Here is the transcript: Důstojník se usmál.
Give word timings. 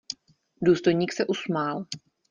Důstojník 0.61 1.13
se 1.13 1.25
usmál. 1.27 1.85